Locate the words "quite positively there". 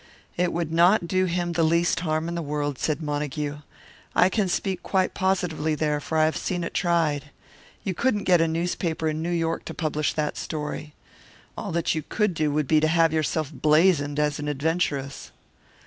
4.81-5.99